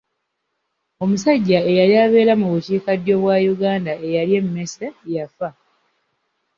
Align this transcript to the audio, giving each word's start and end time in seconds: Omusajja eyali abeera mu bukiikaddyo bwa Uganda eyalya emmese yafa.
Omusajja 1.03 1.59
eyali 1.69 1.95
abeera 2.05 2.33
mu 2.41 2.47
bukiikaddyo 2.53 3.15
bwa 3.21 3.35
Uganda 3.53 3.93
eyalya 4.05 4.37
emmese 4.41 4.87
yafa. 5.13 5.49